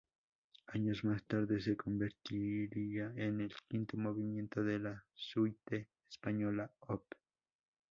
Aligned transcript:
Años 0.65 1.03
más 1.03 1.21
tarde 1.27 1.61
se 1.61 1.77
convertiría 1.77 3.13
en 3.15 3.39
el 3.39 3.53
quinto 3.69 3.97
movimiento 3.97 4.63
de 4.63 4.79
la 4.79 5.05
"Suite 5.13 5.89
española 6.09 6.71
Op. 6.87 7.03